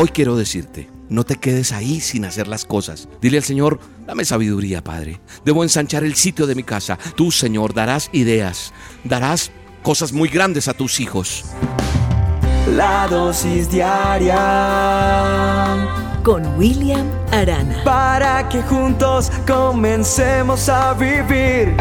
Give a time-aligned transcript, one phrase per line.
[0.00, 3.08] Hoy quiero decirte, no te quedes ahí sin hacer las cosas.
[3.20, 5.20] Dile al Señor, dame sabiduría, Padre.
[5.44, 6.96] Debo ensanchar el sitio de mi casa.
[7.16, 8.72] Tú, Señor, darás ideas,
[9.02, 9.50] darás
[9.82, 11.46] cosas muy grandes a tus hijos.
[12.76, 14.38] La dosis diaria
[16.22, 17.82] con William Arana.
[17.82, 21.76] Para que juntos comencemos a vivir.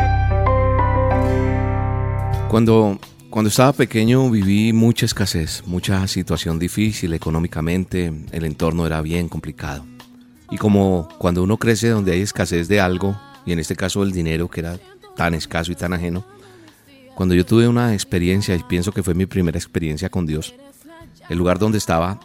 [2.49, 2.97] Cuando
[3.30, 9.86] cuando estaba pequeño viví mucha escasez, mucha situación difícil económicamente, el entorno era bien complicado.
[10.50, 14.12] Y como cuando uno crece donde hay escasez de algo, y en este caso el
[14.12, 14.80] dinero que era
[15.16, 16.26] tan escaso y tan ajeno,
[17.16, 20.53] cuando yo tuve una experiencia, y pienso que fue mi primera experiencia con Dios,
[21.30, 22.20] el lugar donde estaba,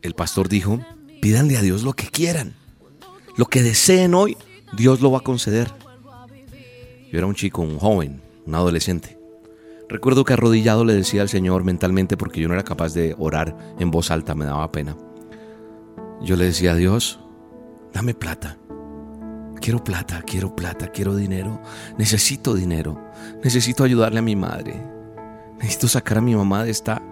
[0.00, 0.80] el pastor dijo,
[1.20, 2.54] pídanle a Dios lo que quieran,
[3.36, 4.36] lo que deseen hoy,
[4.72, 5.70] Dios lo va a conceder.
[7.12, 9.19] Yo era un chico, un joven, un adolescente.
[9.90, 13.74] Recuerdo que arrodillado le decía al Señor mentalmente porque yo no era capaz de orar
[13.80, 14.96] en voz alta, me daba pena.
[16.22, 17.18] Yo le decía a Dios,
[17.92, 18.56] dame plata.
[19.60, 21.60] Quiero plata, quiero plata, quiero dinero.
[21.98, 23.10] Necesito dinero.
[23.42, 24.80] Necesito ayudarle a mi madre.
[25.56, 27.02] Necesito sacar a mi mamá de esta,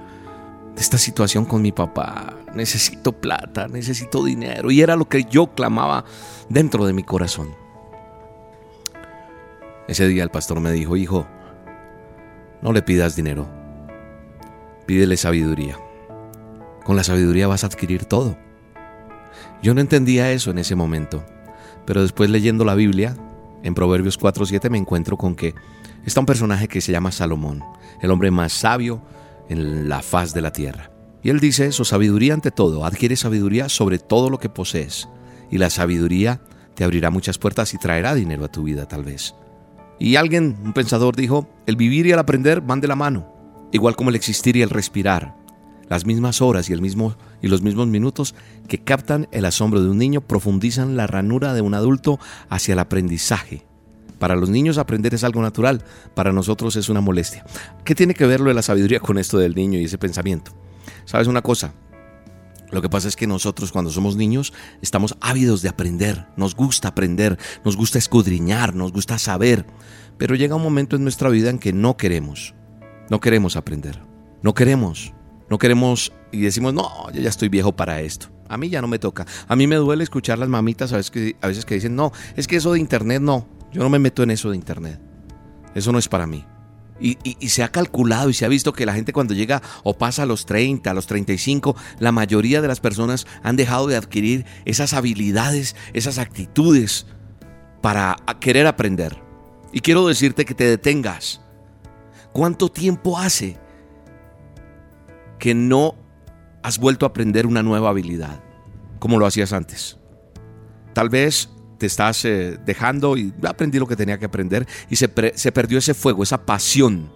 [0.76, 2.36] de esta situación con mi papá.
[2.54, 4.70] Necesito plata, necesito dinero.
[4.70, 6.04] Y era lo que yo clamaba
[6.48, 7.56] dentro de mi corazón.
[9.88, 11.26] Ese día el pastor me dijo, hijo,
[12.62, 13.48] no le pidas dinero.
[14.86, 15.78] Pídele sabiduría.
[16.84, 18.36] Con la sabiduría vas a adquirir todo.
[19.62, 21.24] Yo no entendía eso en ese momento,
[21.84, 23.16] pero después leyendo la Biblia,
[23.62, 25.54] en Proverbios 4.7 me encuentro con que
[26.06, 27.64] está un personaje que se llama Salomón,
[28.00, 29.02] el hombre más sabio
[29.48, 30.90] en la faz de la tierra.
[31.22, 35.08] Y él dice eso, sabiduría ante todo, adquiere sabiduría sobre todo lo que posees,
[35.50, 36.40] y la sabiduría
[36.74, 39.34] te abrirá muchas puertas y traerá dinero a tu vida tal vez.
[39.98, 43.32] Y alguien, un pensador, dijo, el vivir y el aprender van de la mano,
[43.72, 45.36] igual como el existir y el respirar.
[45.88, 48.34] Las mismas horas y, el mismo, y los mismos minutos
[48.68, 52.78] que captan el asombro de un niño profundizan la ranura de un adulto hacia el
[52.78, 53.66] aprendizaje.
[54.18, 55.84] Para los niños aprender es algo natural,
[56.14, 57.44] para nosotros es una molestia.
[57.84, 60.52] ¿Qué tiene que ver lo de la sabiduría con esto del niño y ese pensamiento?
[61.04, 61.72] ¿Sabes una cosa?
[62.70, 64.52] Lo que pasa es que nosotros cuando somos niños
[64.82, 69.64] estamos ávidos de aprender, nos gusta aprender, nos gusta escudriñar, nos gusta saber,
[70.18, 72.54] pero llega un momento en nuestra vida en que no queremos,
[73.08, 74.02] no queremos aprender,
[74.42, 75.14] no queremos,
[75.48, 78.88] no queremos y decimos, no, yo ya estoy viejo para esto, a mí ya no
[78.88, 81.74] me toca, a mí me duele escuchar las mamitas a veces que, a veces que
[81.74, 84.56] dicen, no, es que eso de internet no, yo no me meto en eso de
[84.56, 85.00] internet,
[85.74, 86.44] eso no es para mí.
[87.00, 87.16] Y,
[87.48, 90.26] se ha calculado y se ha visto que la gente cuando llega o pasa a
[90.26, 94.92] los 30, a los 35, la mayoría de las personas han dejado de adquirir esas
[94.92, 97.06] habilidades, esas actitudes
[97.80, 99.22] para querer aprender.
[99.72, 101.40] Y quiero decirte que te detengas.
[102.32, 103.56] ¿Cuánto tiempo hace
[105.38, 105.94] que no
[106.62, 108.42] has vuelto a aprender una nueva habilidad
[108.98, 109.98] como lo hacías antes?
[110.94, 115.10] Tal vez te estás eh, dejando y aprendí lo que tenía que aprender y se,
[115.34, 117.10] se perdió ese fuego, esa pasión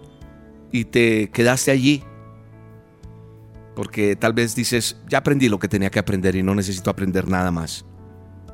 [0.71, 2.03] y te quedaste allí
[3.75, 7.27] porque tal vez dices, ya aprendí lo que tenía que aprender y no necesito aprender
[7.27, 7.85] nada más.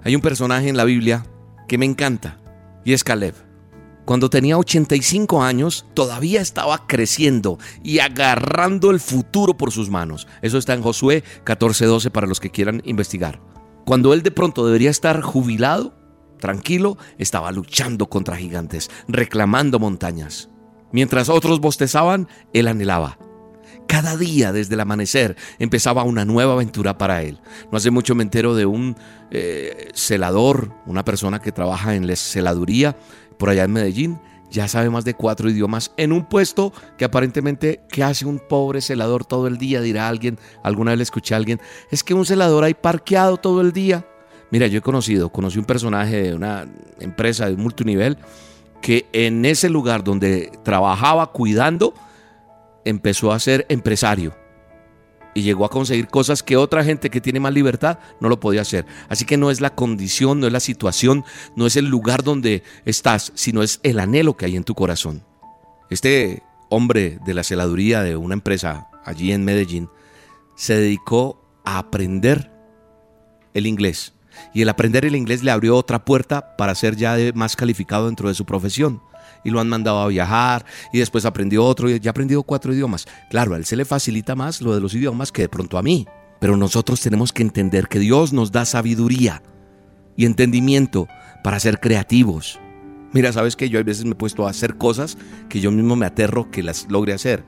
[0.03, 1.25] Hay un personaje en la Biblia
[1.67, 2.39] que me encanta
[2.85, 3.35] y es Caleb.
[4.05, 10.27] Cuando tenía 85 años, todavía estaba creciendo y agarrando el futuro por sus manos.
[10.41, 13.39] Eso está en Josué 14:12 para los que quieran investigar.
[13.85, 15.98] Cuando él de pronto debería estar jubilado,
[16.39, 20.49] tranquilo, estaba luchando contra gigantes, reclamando montañas.
[20.91, 23.19] Mientras otros bostezaban, él anhelaba.
[23.87, 27.39] Cada día desde el amanecer empezaba una nueva aventura para él.
[27.71, 28.95] No hace mucho me entero de un
[29.31, 32.95] eh, celador, una persona que trabaja en la celaduría
[33.37, 34.19] por allá en Medellín,
[34.51, 38.81] ya sabe más de cuatro idiomas en un puesto que aparentemente, ¿qué hace un pobre
[38.81, 39.81] celador todo el día?
[39.81, 41.59] Dirá alguien, alguna vez le escuché a alguien,
[41.91, 44.07] es que un celador hay parqueado todo el día.
[44.51, 46.67] Mira, yo he conocido, conocí un personaje de una
[46.99, 48.17] empresa de multinivel
[48.81, 51.93] que en ese lugar donde trabajaba cuidando,
[52.85, 54.33] empezó a ser empresario
[55.33, 58.61] y llegó a conseguir cosas que otra gente que tiene más libertad no lo podía
[58.61, 58.85] hacer.
[59.09, 61.23] Así que no es la condición, no es la situación,
[61.55, 65.23] no es el lugar donde estás, sino es el anhelo que hay en tu corazón.
[65.89, 69.89] Este hombre de la celaduría de una empresa allí en Medellín
[70.55, 72.51] se dedicó a aprender
[73.53, 74.13] el inglés
[74.53, 78.29] y el aprender el inglés le abrió otra puerta para ser ya más calificado dentro
[78.29, 79.01] de su profesión.
[79.43, 82.73] Y lo han mandado a viajar y después aprendió otro y ya ha aprendido cuatro
[82.73, 83.07] idiomas.
[83.29, 85.83] Claro, a él se le facilita más lo de los idiomas que de pronto a
[85.83, 86.07] mí.
[86.39, 89.41] Pero nosotros tenemos que entender que Dios nos da sabiduría
[90.15, 91.07] y entendimiento
[91.43, 92.59] para ser creativos.
[93.11, 95.17] Mira, sabes que yo a veces me he puesto a hacer cosas
[95.47, 97.43] que yo mismo me aterro que las logre hacer.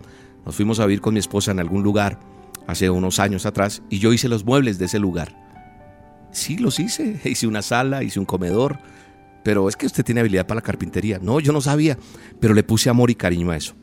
[0.46, 2.20] Nos fuimos a vivir con mi esposa en algún lugar
[2.68, 5.41] hace unos años atrás y yo hice los muebles de ese lugar.
[6.32, 7.20] Sí, los hice.
[7.26, 8.80] Hice una sala, hice un comedor.
[9.44, 11.20] Pero es que usted tiene habilidad para la carpintería.
[11.20, 11.98] No, yo no sabía.
[12.40, 13.74] Pero le puse amor y cariño a eso.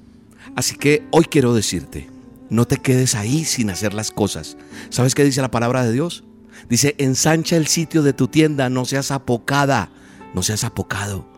[0.55, 2.09] Así que hoy quiero decirte,
[2.49, 4.57] no te quedes ahí sin hacer las cosas.
[4.89, 6.25] ¿Sabes qué dice la palabra de Dios?
[6.69, 9.91] Dice, ensancha el sitio de tu tienda, no seas apocada,
[10.35, 11.29] no seas apocado.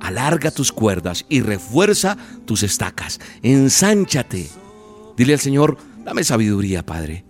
[0.00, 3.20] Alarga tus cuerdas y refuerza tus estacas.
[3.42, 4.48] Ensánchate.
[5.16, 7.24] Dile al Señor, dame sabiduría, Padre.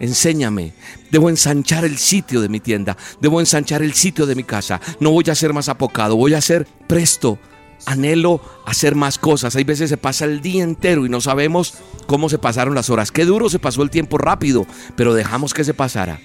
[0.00, 0.72] Enséñame.
[1.10, 2.96] Debo ensanchar el sitio de mi tienda.
[3.20, 4.80] Debo ensanchar el sitio de mi casa.
[4.98, 6.16] No voy a ser más apocado.
[6.16, 7.38] Voy a ser presto.
[7.86, 9.54] Anhelo hacer más cosas.
[9.56, 11.74] Hay veces se pasa el día entero y no sabemos
[12.06, 13.12] cómo se pasaron las horas.
[13.12, 14.66] Qué duro se pasó el tiempo rápido,
[14.96, 16.20] pero dejamos que se pasara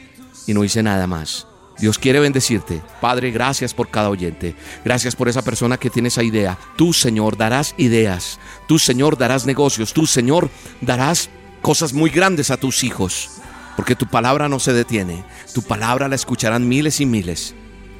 [0.48, 1.48] y no hice nada más.
[1.78, 2.82] Dios quiere bendecirte.
[3.02, 4.56] Padre, gracias por cada oyente.
[4.86, 6.58] Gracias por esa persona que tiene esa idea.
[6.78, 8.40] Tú, Señor, darás ideas.
[8.68, 9.94] Tú, Señor, darás negocios.
[9.94, 10.50] Tú, Señor,
[10.80, 11.30] darás
[11.62, 13.42] cosas muy grandes a tus hijos.
[13.76, 15.24] Porque tu palabra no se detiene.
[15.54, 17.56] Tu palabra la escucharán miles y miles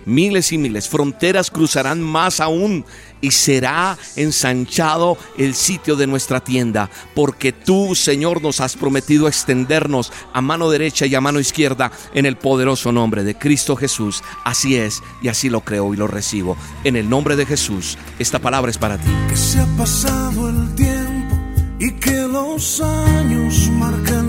[0.06, 2.86] miles y miles, fronteras cruzarán más aún
[3.22, 10.12] y será ensanchado el sitio de nuestra tienda, porque tú, Señor, nos has prometido extendernos
[10.32, 14.24] a mano derecha y a mano izquierda en el poderoso nombre de Cristo Jesús.
[14.44, 16.56] Así es, y así lo creo y lo recibo.
[16.84, 19.10] En el nombre de Jesús, esta palabra es para ti.
[19.30, 21.36] Que se ha pasado el tiempo
[21.80, 24.25] y que los años marcan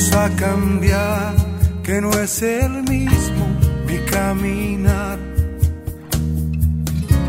[0.00, 1.44] mi voz ha cambiado
[1.82, 3.46] que no es el mismo
[3.86, 5.18] mi caminar,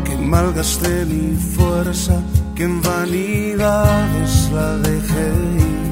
[0.04, 2.14] que malgasté mi fuerza,
[2.54, 5.28] que en vanidades la dejé
[5.58, 5.82] ir.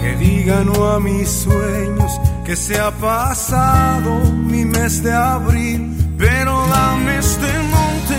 [0.00, 2.12] Que diga no a mis sueños,
[2.44, 8.18] que se ha pasado mi mes de abril, pero dame este monte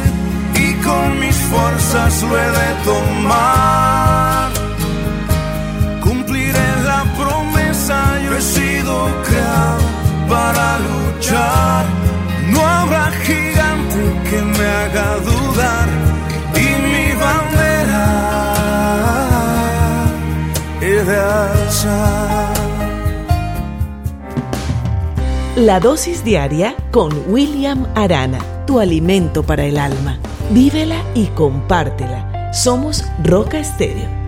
[0.60, 3.93] y con mis fuerzas lo he de tomar.
[9.24, 9.84] Creado
[10.30, 11.86] para luchar.
[12.52, 15.88] No habrá gigante que me haga dudar.
[16.56, 18.06] Y mi bandera
[20.82, 22.54] he de alzar.
[25.56, 30.18] La dosis diaria con William Arana, tu alimento para el alma.
[30.50, 32.52] Vívela y compártela.
[32.54, 34.23] Somos Roca Estéreo